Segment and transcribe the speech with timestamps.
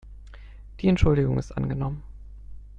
[0.79, 2.01] Die Entschuldigung ist angenommen.